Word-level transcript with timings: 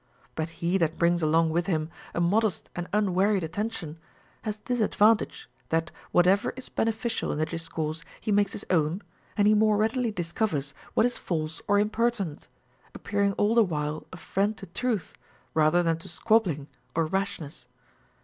But 0.33 0.49
he 0.65 0.79
that 0.79 0.97
brings 0.97 1.21
along 1.21 1.51
with 1.51 1.67
him 1.67 1.91
a 2.15 2.19
modest 2.19 2.71
and 2.75 2.89
unwearied 2.91 3.43
atten 3.43 3.69
tion 3.69 3.99
has 4.41 4.57
this 4.57 4.79
advantage, 4.81 5.47
that 5.69 5.91
whateΛ'er 6.11 6.53
is 6.55 6.69
beneficial 6.69 7.31
in 7.31 7.37
the 7.37 7.45
discourse 7.45 8.03
he 8.19 8.31
makes 8.31 8.53
his 8.53 8.65
own, 8.71 9.03
and 9.37 9.45
he 9.47 9.53
more 9.53 9.77
readily 9.77 10.09
discovers 10.09 10.73
Avhat 10.97 11.05
is 11.05 11.19
false 11.19 11.61
or 11.67 11.77
impertinent, 11.77 12.47
appearing 12.95 13.33
all 13.33 13.53
the 13.53 13.63
while 13.63 14.07
a 14.11 14.17
friend 14.17 14.57
to 14.57 14.65
truth 14.65 15.13
rather 15.53 15.83
than 15.83 15.99
to 15.99 16.09
squabbling 16.09 16.67
or 16.95 17.05
rashness. 17.05 17.67